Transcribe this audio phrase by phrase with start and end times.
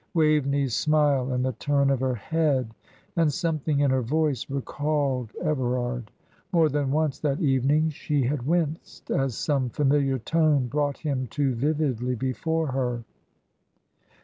[0.15, 2.73] Waveney's smile, and the turn of her head,
[3.15, 6.09] and something in her voice, recalled Everard.
[6.51, 11.53] More than once that evening she had winced, as some familiar tone brought him too
[11.53, 13.03] vividly before her.